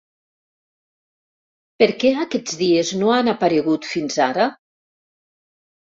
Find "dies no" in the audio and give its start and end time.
2.63-3.13